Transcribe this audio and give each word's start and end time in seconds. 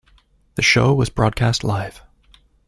The 0.55 0.63
show 0.63 0.95
was 0.95 1.09
broadcast 1.11 1.63
live. 1.63 2.01